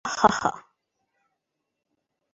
হাঃ 0.05 0.15
হাঃ 0.21 0.37
হাঃ! 0.43 0.57